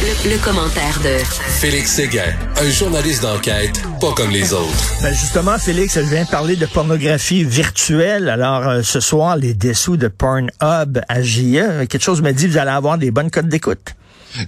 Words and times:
Le, 0.00 0.30
le 0.30 0.38
commentaire 0.44 1.00
de 1.00 1.18
Félix 1.60 1.94
Séguin, 1.94 2.32
un 2.56 2.70
journaliste 2.70 3.22
d'enquête 3.22 3.82
pas 4.00 4.12
comme 4.12 4.30
les 4.30 4.52
autres. 4.52 5.02
Ben 5.02 5.12
justement, 5.12 5.58
Félix, 5.58 5.96
je 5.96 6.00
viens 6.00 6.24
de 6.24 6.28
parler 6.28 6.54
de 6.54 6.66
pornographie 6.66 7.42
virtuelle. 7.42 8.28
Alors, 8.28 8.68
euh, 8.68 8.82
ce 8.82 9.00
soir, 9.00 9.36
les 9.36 9.54
dessous 9.54 9.96
de 9.96 10.06
Pornhub 10.06 11.00
à 11.08 11.22
JE. 11.22 11.86
Quelque 11.86 12.02
chose 12.02 12.22
me 12.22 12.30
dit, 12.30 12.46
vous 12.46 12.58
allez 12.58 12.70
avoir 12.70 12.96
des 12.96 13.10
bonnes 13.10 13.30
codes 13.30 13.48
d'écoute. 13.48 13.96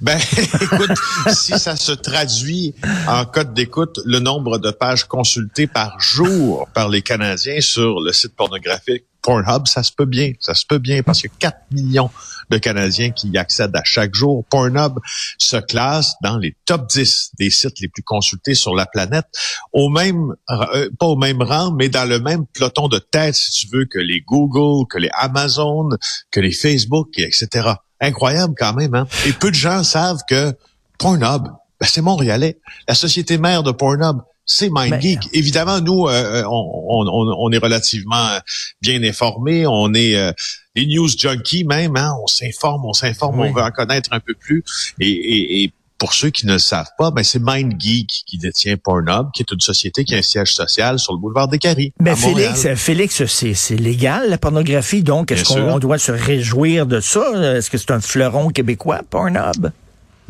Ben, 0.00 0.18
écoute, 0.60 0.92
si 1.32 1.58
ça 1.58 1.74
se 1.74 1.92
traduit 1.92 2.74
en 3.08 3.24
code 3.24 3.52
d'écoute, 3.52 3.98
le 4.04 4.20
nombre 4.20 4.58
de 4.58 4.70
pages 4.70 5.04
consultées 5.04 5.66
par 5.66 5.98
jour 5.98 6.68
par 6.74 6.88
les 6.88 7.02
Canadiens 7.02 7.60
sur 7.60 8.00
le 8.00 8.12
site 8.12 8.36
pornographique 8.36 9.04
Pornhub, 9.22 9.66
ça 9.66 9.82
se 9.82 9.92
peut 9.92 10.06
bien, 10.06 10.32
ça 10.40 10.54
se 10.54 10.64
peut 10.66 10.78
bien 10.78 11.02
parce 11.02 11.20
qu'il 11.20 11.30
y 11.30 11.46
a 11.46 11.50
4 11.50 11.58
millions 11.72 12.10
de 12.50 12.58
Canadiens 12.58 13.10
qui 13.10 13.28
y 13.28 13.38
accèdent 13.38 13.76
à 13.76 13.84
chaque 13.84 14.14
jour. 14.14 14.44
Pornhub 14.50 14.98
se 15.38 15.56
classe 15.56 16.14
dans 16.22 16.36
les 16.36 16.56
top 16.66 16.88
10 16.88 17.32
des 17.38 17.50
sites 17.50 17.80
les 17.80 17.88
plus 17.88 18.02
consultés 18.02 18.54
sur 18.54 18.74
la 18.74 18.86
planète, 18.86 19.26
au 19.72 19.88
même, 19.88 20.34
euh, 20.50 20.90
pas 20.98 21.06
au 21.06 21.16
même 21.16 21.42
rang, 21.42 21.72
mais 21.72 21.88
dans 21.88 22.08
le 22.08 22.18
même 22.18 22.46
peloton 22.46 22.88
de 22.88 22.98
tête, 22.98 23.34
si 23.34 23.66
tu 23.66 23.76
veux, 23.76 23.84
que 23.84 23.98
les 23.98 24.20
Google, 24.20 24.86
que 24.88 24.98
les 24.98 25.10
Amazon, 25.14 25.90
que 26.30 26.40
les 26.40 26.52
Facebook, 26.52 27.18
etc. 27.18 27.74
Incroyable 28.00 28.54
quand 28.56 28.74
même, 28.74 28.94
hein? 28.94 29.06
Et 29.26 29.32
peu 29.32 29.50
de 29.50 29.56
gens 29.56 29.84
savent 29.84 30.22
que 30.28 30.52
Pornhub, 30.98 31.44
ben 31.80 31.86
c'est 31.86 32.02
montréalais. 32.02 32.58
La 32.88 32.94
société 32.94 33.38
mère 33.38 33.62
de 33.62 33.72
Pornhub, 33.72 34.18
c'est 34.50 34.68
MindGeek. 34.68 35.28
Évidemment, 35.32 35.80
nous, 35.80 36.08
euh, 36.08 36.42
on, 36.44 37.06
on, 37.06 37.34
on, 37.38 37.52
est 37.52 37.58
relativement 37.58 38.38
bien 38.82 39.02
informés. 39.04 39.66
On 39.66 39.94
est 39.94 40.16
euh, 40.16 40.32
des 40.74 40.86
news 40.86 41.08
junkies 41.08 41.64
même. 41.64 41.96
Hein? 41.96 42.14
On 42.22 42.26
s'informe, 42.26 42.84
on 42.84 42.92
s'informe, 42.92 43.38
on 43.40 43.52
veut 43.52 43.62
en 43.62 43.70
connaître 43.70 44.10
un 44.12 44.20
peu 44.20 44.34
plus. 44.34 44.64
Et, 44.98 45.08
et, 45.08 45.62
et 45.62 45.72
pour 45.98 46.14
ceux 46.14 46.30
qui 46.30 46.46
ne 46.46 46.54
le 46.54 46.58
savent 46.58 46.90
pas, 46.98 47.10
ben 47.10 47.22
c'est 47.22 47.38
MindGeek 47.38 48.08
qui 48.26 48.38
détient 48.38 48.76
Pornhub, 48.76 49.30
qui 49.32 49.42
est 49.42 49.52
une 49.52 49.60
société 49.60 50.04
qui 50.04 50.14
a 50.14 50.18
un 50.18 50.22
siège 50.22 50.54
social 50.54 50.98
sur 50.98 51.12
le 51.12 51.18
boulevard 51.18 51.46
des 51.46 51.58
Caries. 51.58 51.92
Mais 52.00 52.16
Félix, 52.16 52.66
Félix, 52.74 53.22
c'est 53.26 53.76
légal 53.76 54.30
la 54.30 54.38
pornographie, 54.38 55.02
donc 55.02 55.30
est-ce 55.30 55.44
qu'on 55.44 55.78
doit 55.78 55.98
se 55.98 56.10
réjouir 56.10 56.86
de 56.86 57.00
ça? 57.00 57.56
Est-ce 57.56 57.70
que 57.70 57.78
c'est 57.78 57.90
un 57.90 58.00
fleuron 58.00 58.48
québécois, 58.48 59.02
Pornhub? 59.08 59.70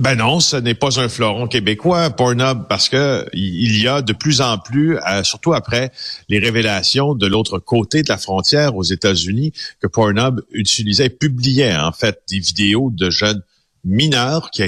Ben 0.00 0.14
non, 0.14 0.40
ce 0.40 0.56
n'est 0.56 0.74
pas 0.74 0.98
un 0.98 1.10
fleuron 1.10 1.46
québécois, 1.46 2.08
Pornhub, 2.08 2.66
parce 2.70 2.88
que 2.88 3.26
il 3.34 3.82
y 3.82 3.86
a 3.86 4.00
de 4.00 4.14
plus 4.14 4.40
en 4.40 4.56
plus, 4.56 4.96
euh, 4.96 5.22
surtout 5.24 5.52
après 5.52 5.92
les 6.30 6.38
révélations 6.38 7.14
de 7.14 7.26
l'autre 7.26 7.58
côté 7.58 8.02
de 8.02 8.08
la 8.08 8.16
frontière 8.16 8.74
aux 8.76 8.82
États-Unis, 8.82 9.52
que 9.78 9.86
Pornhub 9.86 10.40
utilisait, 10.52 11.10
publiait 11.10 11.76
en 11.76 11.92
fait 11.92 12.22
des 12.30 12.38
vidéos 12.38 12.90
de 12.90 13.10
jeunes 13.10 13.42
mineurs 13.84 14.50
qui, 14.50 14.62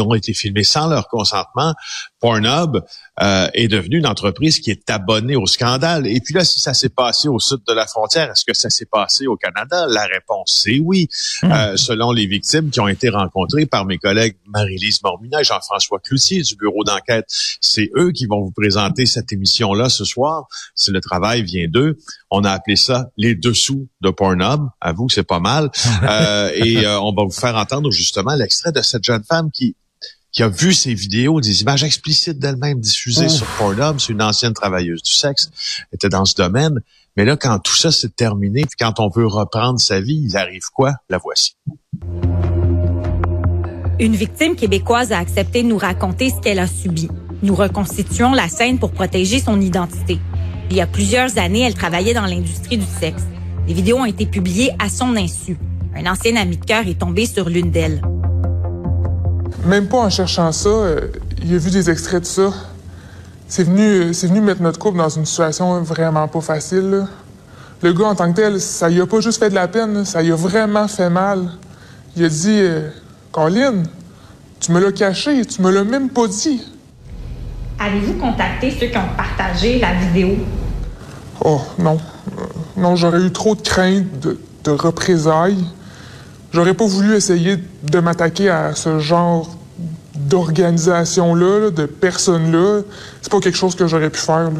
ont 0.00 0.14
été 0.14 0.32
filmés 0.32 0.64
sans 0.64 0.88
leur 0.88 1.08
consentement. 1.08 1.74
Pornhub 2.24 2.80
euh, 3.20 3.48
est 3.52 3.68
devenu 3.68 3.98
une 3.98 4.06
entreprise 4.06 4.58
qui 4.58 4.70
est 4.70 4.88
abonnée 4.88 5.36
au 5.36 5.44
scandale. 5.44 6.06
Et 6.06 6.20
puis 6.20 6.32
là, 6.32 6.42
si 6.42 6.58
ça 6.58 6.72
s'est 6.72 6.88
passé 6.88 7.28
au 7.28 7.38
sud 7.38 7.58
de 7.68 7.74
la 7.74 7.86
frontière, 7.86 8.30
est-ce 8.30 8.46
que 8.46 8.54
ça 8.54 8.70
s'est 8.70 8.86
passé 8.86 9.26
au 9.26 9.36
Canada? 9.36 9.86
La 9.90 10.06
réponse, 10.06 10.62
c'est 10.64 10.78
oui. 10.78 11.08
Hmm. 11.42 11.52
Euh, 11.52 11.76
selon 11.76 12.12
les 12.12 12.26
victimes 12.26 12.70
qui 12.70 12.80
ont 12.80 12.88
été 12.88 13.10
rencontrées 13.10 13.66
par 13.66 13.84
mes 13.84 13.98
collègues 13.98 14.36
Marie-Lise 14.46 15.02
Mormina 15.02 15.42
et 15.42 15.44
Jean-François 15.44 15.98
Cloutier 15.98 16.40
du 16.40 16.56
bureau 16.56 16.82
d'enquête, 16.82 17.26
c'est 17.60 17.90
eux 17.94 18.10
qui 18.10 18.24
vont 18.24 18.40
vous 18.40 18.52
présenter 18.52 19.04
cette 19.04 19.30
émission-là 19.30 19.90
ce 19.90 20.06
soir. 20.06 20.46
Si 20.74 20.92
le 20.92 21.02
travail 21.02 21.42
vient 21.42 21.68
d'eux, 21.68 21.98
on 22.30 22.42
a 22.42 22.50
appelé 22.50 22.76
ça 22.76 23.10
les 23.18 23.34
dessous 23.34 23.86
de 24.00 24.08
Pornhub. 24.08 24.62
Avoue 24.80 25.08
que 25.08 25.12
c'est 25.12 25.24
pas 25.24 25.40
mal. 25.40 25.70
Euh, 26.04 26.50
et 26.54 26.86
on 26.86 27.14
va 27.14 27.24
vous 27.24 27.30
faire 27.30 27.56
entendre 27.56 27.90
justement 27.90 28.34
l'extrait 28.34 28.72
de 28.72 28.82
cette 28.82 29.04
jeune 29.04 29.24
femme 29.24 29.50
qui 29.50 29.74
qui 30.34 30.42
a 30.42 30.48
vu 30.48 30.74
ces 30.74 30.92
vidéos, 30.92 31.40
des 31.40 31.62
images 31.62 31.84
explicites 31.84 32.40
d'elle-même 32.40 32.80
diffusées 32.80 33.28
sur 33.28 33.46
Pornhub. 33.56 33.98
C'est 33.98 34.12
une 34.12 34.22
ancienne 34.22 34.52
travailleuse 34.52 35.02
du 35.02 35.12
sexe, 35.12 35.50
était 35.92 36.08
dans 36.08 36.24
ce 36.24 36.34
domaine. 36.34 36.80
Mais 37.16 37.24
là, 37.24 37.36
quand 37.36 37.60
tout 37.60 37.76
ça 37.76 37.92
s'est 37.92 38.08
terminé, 38.08 38.62
puis 38.62 38.76
quand 38.78 38.98
on 38.98 39.08
veut 39.08 39.26
reprendre 39.26 39.78
sa 39.78 40.00
vie, 40.00 40.20
il 40.28 40.36
arrive 40.36 40.64
quoi? 40.74 40.94
La 41.08 41.18
voici. 41.18 41.56
Une 44.00 44.16
victime 44.16 44.56
québécoise 44.56 45.12
a 45.12 45.18
accepté 45.18 45.62
de 45.62 45.68
nous 45.68 45.78
raconter 45.78 46.30
ce 46.30 46.40
qu'elle 46.40 46.58
a 46.58 46.66
subi. 46.66 47.08
Nous 47.44 47.54
reconstituons 47.54 48.32
la 48.32 48.48
scène 48.48 48.80
pour 48.80 48.90
protéger 48.90 49.38
son 49.38 49.60
identité. 49.60 50.18
Il 50.70 50.76
y 50.76 50.80
a 50.80 50.88
plusieurs 50.88 51.38
années, 51.38 51.60
elle 51.60 51.74
travaillait 51.74 52.14
dans 52.14 52.26
l'industrie 52.26 52.78
du 52.78 52.86
sexe. 52.98 53.22
Les 53.68 53.74
vidéos 53.74 53.98
ont 53.98 54.04
été 54.04 54.26
publiées 54.26 54.72
à 54.80 54.88
son 54.88 55.14
insu. 55.14 55.56
Un 55.94 56.10
ancien 56.10 56.34
ami 56.34 56.56
de 56.56 56.64
cœur 56.64 56.88
est 56.88 56.98
tombé 56.98 57.26
sur 57.26 57.48
l'une 57.48 57.70
d'elles. 57.70 58.02
Même 59.62 59.86
pas 59.86 59.98
en 59.98 60.10
cherchant 60.10 60.52
ça, 60.52 60.68
euh, 60.68 61.08
il 61.42 61.54
a 61.54 61.58
vu 61.58 61.70
des 61.70 61.88
extraits 61.88 62.22
de 62.22 62.26
ça. 62.26 62.52
C'est 63.48 63.64
venu, 63.64 63.82
euh, 63.82 64.12
c'est 64.12 64.26
venu 64.26 64.40
mettre 64.40 64.62
notre 64.62 64.78
couple 64.78 64.98
dans 64.98 65.08
une 65.08 65.24
situation 65.24 65.80
vraiment 65.82 66.28
pas 66.28 66.40
facile. 66.40 67.06
Le 67.82 67.92
gars, 67.92 68.06
en 68.06 68.14
tant 68.14 68.30
que 68.32 68.36
tel, 68.36 68.60
ça 68.60 68.88
lui 68.88 69.00
a 69.00 69.06
pas 69.06 69.20
juste 69.20 69.38
fait 69.38 69.50
de 69.50 69.54
la 69.54 69.68
peine, 69.68 70.04
ça 70.04 70.22
lui 70.22 70.32
a 70.32 70.36
vraiment 70.36 70.88
fait 70.88 71.10
mal. 71.10 71.50
Il 72.16 72.24
a 72.24 72.28
dit 72.28 72.58
euh, 72.60 72.90
Colin, 73.32 73.84
tu 74.60 74.72
me 74.72 74.80
l'as 74.80 74.92
caché, 74.92 75.44
tu 75.44 75.62
me 75.62 75.70
l'as 75.70 75.84
même 75.84 76.10
pas 76.10 76.26
dit. 76.26 76.62
Avez-vous 77.78 78.14
contacté 78.14 78.70
ceux 78.70 78.86
qui 78.86 78.96
ont 78.96 79.14
partagé 79.16 79.78
la 79.78 79.94
vidéo? 79.94 80.36
Oh, 81.44 81.60
non. 81.78 81.98
non, 82.76 82.96
j'aurais 82.96 83.22
eu 83.22 83.32
trop 83.32 83.54
de 83.54 83.60
crainte 83.60 84.20
de, 84.20 84.38
de 84.64 84.70
représailles. 84.70 85.64
J'aurais 86.54 86.74
pas 86.74 86.86
voulu 86.86 87.16
essayer 87.16 87.58
de 87.82 87.98
m'attaquer 87.98 88.48
à 88.48 88.76
ce 88.76 89.00
genre 89.00 89.56
d'organisation-là, 90.14 91.70
de 91.70 91.84
personnes-là. 91.84 92.82
C'est 93.20 93.32
pas 93.32 93.40
quelque 93.40 93.56
chose 93.56 93.74
que 93.74 93.88
j'aurais 93.88 94.08
pu 94.08 94.20
faire. 94.20 94.52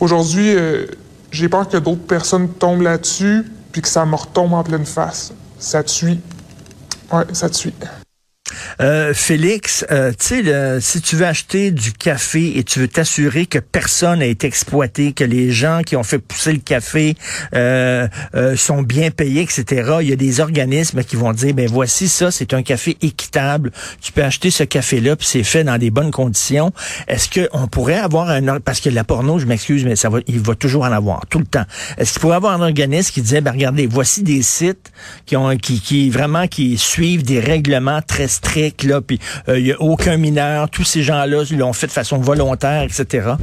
Aujourd'hui, 0.00 0.56
euh, 0.56 0.86
j'ai 1.30 1.50
peur 1.50 1.68
que 1.68 1.76
d'autres 1.76 2.06
personnes 2.06 2.48
tombent 2.48 2.80
là-dessus 2.80 3.44
puis 3.70 3.82
que 3.82 3.88
ça 3.88 4.06
me 4.06 4.14
retombe 4.14 4.54
en 4.54 4.62
pleine 4.62 4.86
face. 4.86 5.34
Ça 5.58 5.82
suit. 5.84 6.20
Ouais, 7.12 7.24
ça 7.34 7.52
suit. 7.52 7.74
Euh, 8.80 9.14
Félix, 9.14 9.84
euh, 9.90 10.12
tu 10.18 10.44
si 10.80 11.00
tu 11.00 11.16
veux 11.16 11.26
acheter 11.26 11.70
du 11.70 11.92
café 11.92 12.58
et 12.58 12.64
tu 12.64 12.80
veux 12.80 12.88
t'assurer 12.88 13.46
que 13.46 13.58
personne 13.58 14.20
n'a 14.20 14.26
été 14.26 14.46
exploité, 14.46 15.12
que 15.12 15.24
les 15.24 15.50
gens 15.50 15.82
qui 15.84 15.96
ont 15.96 16.02
fait 16.02 16.18
pousser 16.18 16.52
le 16.52 16.58
café 16.58 17.14
euh, 17.54 18.08
sont 18.56 18.82
bien 18.82 19.10
payés, 19.10 19.42
etc., 19.42 19.96
il 20.00 20.08
y 20.08 20.12
a 20.12 20.16
des 20.16 20.40
organismes 20.40 21.02
qui 21.04 21.16
vont 21.16 21.32
dire, 21.32 21.54
ben 21.54 21.68
voici 21.68 22.08
ça, 22.08 22.30
c'est 22.30 22.54
un 22.54 22.62
café 22.62 22.96
équitable. 23.02 23.70
Tu 24.00 24.12
peux 24.12 24.22
acheter 24.22 24.50
ce 24.50 24.64
café-là, 24.64 25.16
puis 25.16 25.26
c'est 25.26 25.42
fait 25.42 25.64
dans 25.64 25.78
des 25.78 25.90
bonnes 25.90 26.10
conditions. 26.10 26.72
Est-ce 27.08 27.28
qu'on 27.28 27.66
pourrait 27.66 27.98
avoir 27.98 28.30
un... 28.30 28.60
Parce 28.60 28.80
que 28.80 28.90
la 28.90 29.04
porno, 29.04 29.38
je 29.38 29.46
m'excuse, 29.46 29.84
mais 29.84 29.96
ça 29.96 30.08
va, 30.08 30.18
il 30.26 30.40
va 30.40 30.54
toujours 30.54 30.84
en 30.84 30.92
avoir, 30.92 31.26
tout 31.28 31.38
le 31.38 31.46
temps. 31.46 31.64
Est-ce 31.98 32.12
qu'il 32.12 32.20
pourrait 32.20 32.36
avoir 32.36 32.54
un 32.54 32.62
organisme 32.62 33.12
qui 33.12 33.22
disait, 33.22 33.40
ben 33.40 33.52
regardez, 33.52 33.86
voici 33.86 34.22
des 34.22 34.42
sites 34.42 34.92
qui 35.26 35.36
ont 35.36 35.56
qui, 35.56 35.80
qui 35.80 36.10
vraiment 36.10 36.46
qui 36.46 36.78
suivent 36.78 37.22
des 37.22 37.40
règlements 37.40 38.00
très 38.02 38.28
stricts 38.28 38.53
là, 38.82 39.00
puis 39.00 39.18
il 39.46 39.52
euh, 39.52 39.60
n'y 39.60 39.72
a 39.72 39.80
aucun 39.80 40.16
mineur. 40.16 40.70
Tous 40.70 40.84
ces 40.84 41.02
gens-là 41.02 41.44
l'ont 41.50 41.72
fait 41.72 41.86
de 41.86 41.92
façon 41.92 42.18
volontaire, 42.18 42.82
etc. 42.82 43.34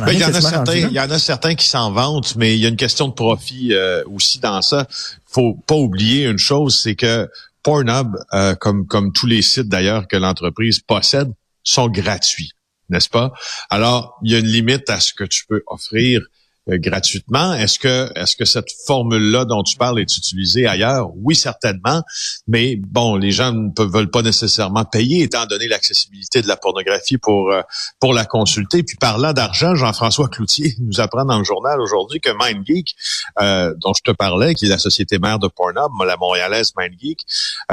Ben, 0.00 0.12
il 0.12 0.18
y 0.18 0.24
en 0.24 0.34
a 0.34 0.40
certains, 0.40 0.74
il 0.74 0.92
y 0.92 1.00
en 1.00 1.10
a 1.10 1.18
certains 1.18 1.54
qui 1.54 1.68
s'en 1.68 1.92
vantent, 1.92 2.36
mais 2.36 2.56
il 2.56 2.60
y 2.60 2.66
a 2.66 2.68
une 2.68 2.76
question 2.76 3.08
de 3.08 3.12
profit 3.12 3.74
euh, 3.74 4.02
aussi 4.12 4.38
dans 4.38 4.62
ça. 4.62 4.86
Faut 5.26 5.54
pas 5.66 5.74
oublier 5.74 6.24
une 6.24 6.38
chose, 6.38 6.78
c'est 6.80 6.94
que 6.94 7.28
Pornhub, 7.62 8.16
euh, 8.32 8.54
comme 8.54 8.86
comme 8.86 9.12
tous 9.12 9.26
les 9.26 9.42
sites 9.42 9.68
d'ailleurs 9.68 10.06
que 10.08 10.16
l'entreprise 10.16 10.80
possède, 10.80 11.32
sont 11.62 11.88
gratuits, 11.88 12.52
n'est-ce 12.88 13.10
pas? 13.10 13.32
Alors, 13.70 14.18
il 14.22 14.32
y 14.32 14.36
a 14.36 14.38
une 14.38 14.46
limite 14.46 14.88
à 14.88 15.00
ce 15.00 15.12
que 15.12 15.24
tu 15.24 15.44
peux 15.46 15.62
offrir 15.66 16.22
gratuitement. 16.68 17.54
Est-ce 17.54 17.78
que 17.78 18.10
est-ce 18.16 18.36
que 18.36 18.44
cette 18.44 18.68
formule-là 18.86 19.44
dont 19.44 19.62
tu 19.62 19.76
parles 19.76 20.00
est 20.00 20.16
utilisée 20.16 20.66
ailleurs? 20.66 21.10
Oui, 21.16 21.34
certainement. 21.36 22.02
Mais 22.48 22.76
bon, 22.76 23.16
les 23.16 23.30
gens 23.30 23.52
ne 23.52 23.84
veulent 23.84 24.10
pas 24.10 24.22
nécessairement 24.22 24.84
payer 24.84 25.22
étant 25.22 25.46
donné 25.46 25.68
l'accessibilité 25.68 26.42
de 26.42 26.48
la 26.48 26.56
pornographie 26.56 27.18
pour 27.18 27.52
euh, 27.52 27.62
pour 28.00 28.14
la 28.14 28.24
consulter. 28.24 28.82
Puis 28.82 28.96
parlant 28.96 29.32
d'argent, 29.32 29.74
Jean-François 29.74 30.28
Cloutier 30.28 30.74
nous 30.80 31.00
apprend 31.00 31.24
dans 31.24 31.38
le 31.38 31.44
journal 31.44 31.80
aujourd'hui 31.80 32.20
que 32.20 32.30
MindGeek, 32.30 32.94
euh, 33.40 33.74
dont 33.78 33.92
je 33.94 34.02
te 34.02 34.10
parlais, 34.10 34.54
qui 34.54 34.66
est 34.66 34.68
la 34.68 34.78
société 34.78 35.18
mère 35.18 35.38
de 35.38 35.48
Pornhub, 35.48 35.90
la 36.04 36.16
montréalaise 36.16 36.72
MindGeek, 36.76 37.20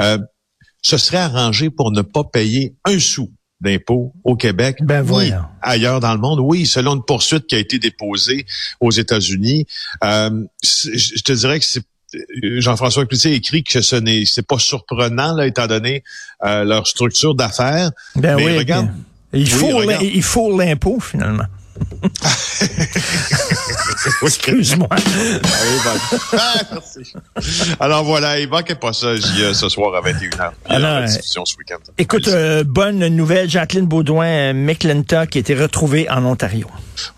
euh, 0.00 0.18
se 0.82 0.98
serait 0.98 1.18
arrangé 1.18 1.70
pour 1.70 1.90
ne 1.90 2.02
pas 2.02 2.24
payer 2.24 2.76
un 2.84 2.98
sou 2.98 3.32
d'impôts 3.64 4.12
au 4.22 4.36
Québec, 4.36 4.78
ben 4.80 5.04
oui, 5.10 5.32
ailleurs 5.60 6.00
dans 6.00 6.12
le 6.12 6.20
monde. 6.20 6.38
Oui, 6.40 6.66
selon 6.66 6.94
une 6.94 7.04
poursuite 7.04 7.46
qui 7.46 7.56
a 7.56 7.58
été 7.58 7.78
déposée 7.78 8.46
aux 8.80 8.92
États-Unis, 8.92 9.66
euh, 10.04 10.44
je 10.62 11.22
te 11.22 11.32
dirais 11.32 11.58
que 11.58 11.66
c'est 11.66 11.82
Jean-François 12.42 13.06
Cloutier 13.06 13.32
écrit 13.34 13.64
que 13.64 13.80
ce 13.80 13.96
n'est 13.96 14.24
c'est 14.24 14.46
pas 14.46 14.58
surprenant 14.58 15.34
là, 15.34 15.46
étant 15.46 15.66
donné 15.66 16.04
euh, 16.44 16.64
leur 16.64 16.86
structure 16.86 17.34
d'affaires. 17.34 17.90
Ben 18.14 18.36
Mais 18.36 18.44
oui, 18.44 18.58
regarde, 18.58 18.88
il 19.32 19.48
faut 19.48 19.82
il 19.82 20.22
faut 20.22 20.56
l'impôt 20.56 21.00
finalement. 21.00 21.46
Excuse-moi. 24.24 24.88
Ah, 26.36 26.54
merci. 26.72 27.12
Alors 27.80 28.04
voilà, 28.04 28.40
il 28.40 28.48
manquait 28.48 28.74
pas 28.74 28.92
ça 28.92 29.16
ce 29.16 29.68
soir 29.68 29.94
à 29.94 30.00
21h. 30.00 30.52
Alors, 30.66 31.08
ce 31.08 31.38
week-end. 31.58 31.76
Écoute, 31.98 32.28
euh, 32.28 32.64
bonne 32.64 33.06
nouvelle, 33.08 33.48
Jacqueline 33.48 33.86
Baudouin 33.86 34.26
euh, 34.26 34.52
McClintock 34.54 35.30
qui 35.30 35.38
a 35.38 35.40
été 35.40 35.54
retrouvée 35.54 36.08
en 36.10 36.24
Ontario. 36.24 36.66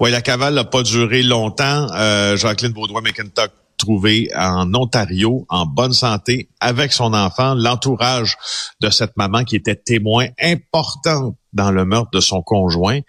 Oui, 0.01 0.11
la 0.11 0.21
cavale 0.21 0.55
n'a 0.55 0.65
pas 0.65 0.83
duré 0.83 1.23
longtemps. 1.23 1.87
Euh, 1.95 2.37
Jacqueline 2.37 2.73
Baudouin 2.73 3.01
McClintock 3.01 3.51
trouvée 3.77 4.29
en 4.35 4.73
Ontario 4.75 5.47
en 5.49 5.67
bonne 5.67 5.93
santé 5.93 6.49
avec 6.61 6.93
son 6.93 7.13
enfant, 7.15 7.55
l'entourage 7.55 8.37
de 8.81 8.91
cette 8.91 9.17
maman 9.17 9.45
qui 9.45 9.57
était 9.57 9.77
témoin 9.77 10.29
important 10.43 11.37
dans 11.53 11.71
le 11.71 11.85
meurtre 11.85 12.11
de 12.13 12.21
son 12.21 12.43
conjoint. 12.43 13.01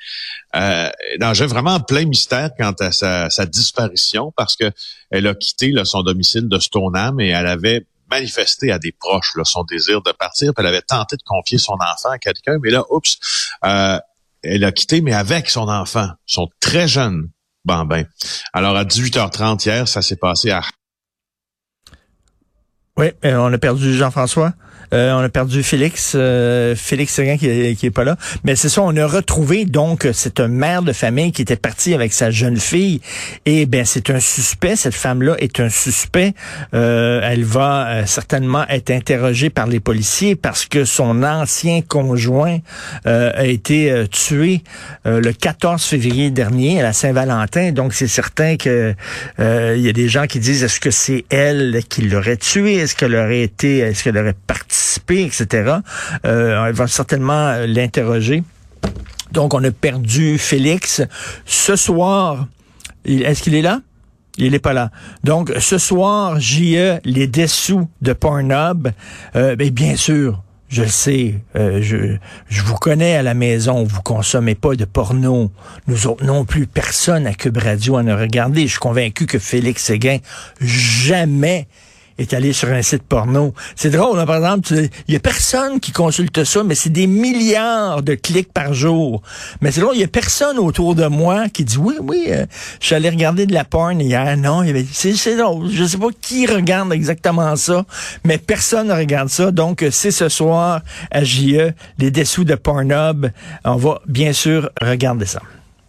Euh, 0.55 0.89
j'ai 1.33 1.45
vraiment 1.45 1.79
plein 1.79 2.05
mystère 2.05 2.51
quant 2.57 2.73
à 2.79 2.91
sa, 2.91 3.45
disparition 3.45 4.33
parce 4.35 4.55
que 4.55 4.71
elle 5.11 5.27
a 5.27 5.35
quitté 5.35 5.73
son 5.83 6.03
domicile 6.03 6.47
de 6.47 6.59
Stoneham 6.59 7.19
et 7.19 7.29
elle 7.29 7.47
avait 7.47 7.85
manifesté 8.09 8.71
à 8.71 8.79
des 8.79 8.91
proches 8.91 9.33
son 9.43 9.63
désir 9.63 10.01
de 10.01 10.11
partir. 10.11 10.53
elle 10.57 10.65
avait 10.65 10.81
tenté 10.81 11.17
de 11.17 11.23
confier 11.25 11.57
son 11.57 11.73
enfant 11.73 12.09
à 12.09 12.17
quelqu'un, 12.17 12.57
mais 12.61 12.71
là, 12.71 12.83
oups, 12.89 13.17
euh, 13.65 13.99
elle 14.43 14.63
a 14.63 14.71
quitté, 14.71 15.01
mais 15.01 15.13
avec 15.13 15.49
son 15.49 15.67
enfant. 15.67 16.09
Sont 16.25 16.47
très 16.59 16.87
jeunes, 16.87 17.29
ben. 17.85 18.05
Alors, 18.53 18.75
à 18.75 18.83
18h30 18.83 19.65
hier, 19.65 19.87
ça 19.87 20.01
s'est 20.01 20.15
passé 20.15 20.51
à... 20.51 20.61
Oui, 22.97 23.07
on 23.23 23.53
a 23.53 23.57
perdu 23.57 23.93
Jean-François. 23.93 24.53
Euh, 24.93 25.11
on 25.13 25.19
a 25.19 25.29
perdu 25.29 25.63
Félix, 25.63 26.13
euh, 26.15 26.75
Félix 26.75 27.13
Seguin 27.13 27.37
qui, 27.37 27.75
qui 27.75 27.85
est 27.85 27.91
pas 27.91 28.03
là. 28.03 28.17
Mais 28.43 28.55
c'est 28.55 28.69
ça, 28.69 28.81
on 28.81 28.95
a 28.95 29.05
retrouvé 29.05 29.65
donc 29.65 30.07
cette 30.13 30.39
mère 30.39 30.81
de 30.81 30.93
famille 30.93 31.31
qui 31.31 31.41
était 31.41 31.57
partie 31.57 31.93
avec 31.93 32.13
sa 32.13 32.31
jeune 32.31 32.57
fille. 32.57 33.01
Et 33.45 33.65
ben 33.65 33.85
c'est 33.85 34.09
un 34.09 34.19
suspect. 34.19 34.75
Cette 34.75 34.95
femme-là 34.95 35.35
est 35.39 35.59
un 35.59 35.69
suspect. 35.69 36.33
Euh, 36.73 37.21
elle 37.23 37.43
va 37.43 38.05
certainement 38.05 38.65
être 38.69 38.91
interrogée 38.91 39.49
par 39.49 39.67
les 39.67 39.79
policiers 39.79 40.35
parce 40.35 40.65
que 40.65 40.85
son 40.85 41.23
ancien 41.23 41.81
conjoint 41.81 42.59
a 43.05 43.45
été 43.45 44.05
tué 44.11 44.61
le 45.05 45.31
14 45.31 45.83
février 45.83 46.31
dernier 46.31 46.79
à 46.79 46.83
la 46.83 46.93
Saint-Valentin. 46.93 47.71
Donc 47.71 47.93
c'est 47.93 48.07
certain 48.07 48.57
que 48.57 48.93
il 49.39 49.81
y 49.81 49.89
a 49.89 49.93
des 49.93 50.07
gens 50.07 50.27
qui 50.27 50.39
disent 50.39 50.63
est-ce 50.63 50.79
que 50.79 50.91
c'est 50.91 51.25
elle 51.29 51.81
qui 51.89 52.01
l'aurait 52.03 52.37
tué? 52.37 52.75
Est-ce 52.75 52.95
qu'elle 52.95 53.15
aurait 53.15 53.41
été, 53.41 53.79
est-ce 53.79 54.03
qu'elle 54.03 54.17
aurait 54.17 54.35
parti 54.47 54.66
etc. 55.15 55.77
Euh, 56.25 56.65
elle 56.65 56.73
va 56.73 56.87
certainement 56.87 57.55
l'interroger. 57.65 58.43
Donc, 59.31 59.53
on 59.53 59.63
a 59.63 59.71
perdu 59.71 60.37
Félix. 60.37 61.01
Ce 61.45 61.75
soir, 61.75 62.47
est-ce 63.05 63.41
qu'il 63.41 63.55
est 63.55 63.61
là? 63.61 63.81
Il 64.37 64.51
n'est 64.51 64.59
pas 64.59 64.73
là. 64.73 64.91
Donc, 65.23 65.51
ce 65.59 65.77
soir, 65.77 66.39
JE, 66.39 66.99
les 67.03 67.27
dessous 67.27 67.89
de 68.01 68.13
Pornhub, 68.13 68.89
euh, 69.35 69.55
ben, 69.55 69.69
bien 69.71 69.95
sûr, 69.95 70.43
je 70.69 70.83
le 70.83 70.89
sais, 70.89 71.35
euh, 71.55 71.79
je, 71.81 72.17
je 72.49 72.61
vous 72.61 72.75
connais 72.75 73.15
à 73.15 73.23
la 73.23 73.33
maison, 73.33 73.83
vous 73.83 74.01
consommez 74.01 74.53
pas 74.53 74.75
de 74.75 74.85
porno. 74.85 75.49
Nous 75.87 76.07
autres 76.07 76.25
non 76.25 76.45
plus, 76.45 76.67
personne 76.67 77.25
à 77.25 77.33
Cube 77.33 77.57
Radio 77.57 77.95
en 77.95 78.05
a 78.07 78.15
regardé. 78.15 78.63
Je 78.63 78.71
suis 78.71 78.79
convaincu 78.79 79.25
que 79.25 79.39
Félix 79.39 79.85
Séguin, 79.85 80.17
jamais 80.59 81.67
est 82.17 82.33
allé 82.33 82.53
sur 82.53 82.69
un 82.69 82.81
site 82.81 83.03
porno. 83.03 83.53
C'est 83.75 83.89
drôle, 83.89 84.19
hein, 84.19 84.25
par 84.25 84.37
exemple, 84.37 84.73
il 85.07 85.13
y 85.13 85.17
a 85.17 85.19
personne 85.19 85.79
qui 85.79 85.91
consulte 85.91 86.43
ça, 86.43 86.63
mais 86.63 86.75
c'est 86.75 86.89
des 86.89 87.07
milliards 87.07 88.01
de 88.03 88.15
clics 88.15 88.51
par 88.51 88.73
jour. 88.73 89.21
Mais 89.61 89.71
c'est 89.71 89.81
drôle, 89.81 89.95
il 89.95 90.01
y 90.01 90.03
a 90.03 90.07
personne 90.07 90.57
autour 90.57 90.95
de 90.95 91.05
moi 91.05 91.49
qui 91.49 91.63
dit 91.63 91.77
oui, 91.77 91.95
oui, 92.01 92.25
euh, 92.29 92.45
je 92.79 92.87
suis 92.87 92.95
allé 92.95 93.09
regarder 93.09 93.45
de 93.45 93.53
la 93.53 93.63
porn 93.63 93.99
hier. 93.99 94.37
Non, 94.37 94.63
c'est, 94.91 95.37
drôle. 95.37 95.69
Je 95.71 95.83
sais 95.83 95.97
pas 95.97 96.07
qui 96.21 96.45
regarde 96.45 96.91
exactement 96.93 97.55
ça, 97.55 97.85
mais 98.23 98.37
personne 98.37 98.87
ne 98.87 98.93
regarde 98.93 99.29
ça. 99.29 99.51
Donc, 99.51 99.85
c'est 99.91 100.11
ce 100.11 100.29
soir 100.29 100.81
à 101.11 101.23
JE, 101.23 101.73
les 101.97 102.11
dessous 102.11 102.43
de 102.43 102.55
Pornhub. 102.55 103.27
On 103.63 103.75
va 103.75 104.01
bien 104.07 104.33
sûr 104.33 104.69
regarder 104.81 105.25
ça. 105.25 105.41